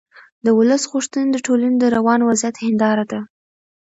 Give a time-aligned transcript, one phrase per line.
[0.45, 3.19] د ولس غوښتنې د ټولنې د روان وضعیت هنداره ده